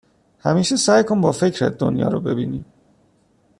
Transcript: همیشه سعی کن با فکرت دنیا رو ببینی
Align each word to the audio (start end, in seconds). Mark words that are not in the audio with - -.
همیشه 0.39 0.75
سعی 0.75 1.03
کن 1.03 1.21
با 1.21 1.31
فکرت 1.31 1.77
دنیا 1.77 2.07
رو 2.07 2.21
ببینی 2.21 2.65